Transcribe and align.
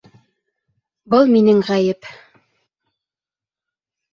Был 1.15 1.29
минең 1.35 1.61
ғәйеп 1.67 2.09